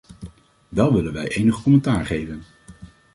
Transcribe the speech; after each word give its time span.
Wel 0.69 0.93
willen 0.93 1.13
wij 1.13 1.27
enig 1.27 1.61
commentaar 1.61 2.05
geven. 2.05 2.43